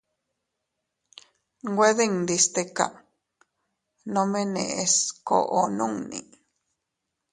[1.71, 2.85] Nwe dindi stika,
[4.13, 4.95] nome neʼes
[5.27, 6.19] koʼo nunni.